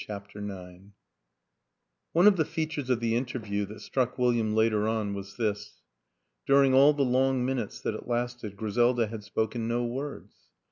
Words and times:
CHAPTER 0.03 0.39
IX 0.39 0.81
ONE 2.13 2.25
of 2.25 2.35
the 2.35 2.43
features 2.43 2.89
of 2.89 2.99
the 3.01 3.15
interview 3.15 3.67
that 3.67 3.81
struck 3.81 4.17
William 4.17 4.55
later 4.55 4.87
on 4.87 5.13
was 5.13 5.37
this 5.37 5.83
dur 6.47 6.63
ing 6.63 6.73
all 6.73 6.93
the 6.93 7.05
long 7.05 7.45
minutes 7.45 7.79
that 7.81 7.93
it 7.93 8.07
lasted 8.07 8.57
Gri 8.57 8.71
selda 8.71 9.09
had 9.09 9.23
spoken 9.23 9.67
no 9.67 9.85
words. 9.85 10.33